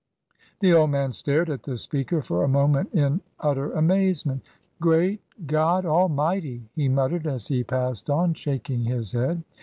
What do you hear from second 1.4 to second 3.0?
at the speaker for a moment